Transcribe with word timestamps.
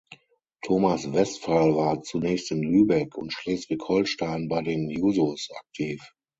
Thomas 0.65 1.05
Westphal 1.13 1.75
war 1.75 2.01
zunächst 2.01 2.49
in 2.49 2.63
Lübeck 2.63 3.15
und 3.19 3.31
Schleswig-Holstein 3.33 4.47
bei 4.47 4.63
den 4.63 4.89
Jusos 4.89 5.49
aktiv. 5.55 6.01